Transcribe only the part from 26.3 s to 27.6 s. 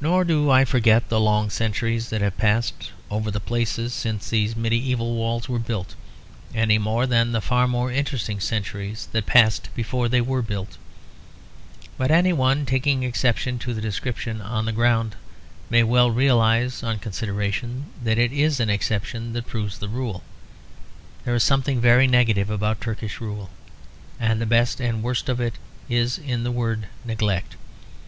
the word neglect.